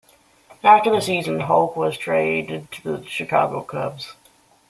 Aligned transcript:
After 0.63 0.89
the 0.89 0.99
season, 0.99 1.41
Hoak 1.41 1.75
was 1.75 1.95
traded 1.95 2.71
to 2.71 2.97
the 2.97 3.05
Chicago 3.05 3.61
Cubs. 3.61 4.15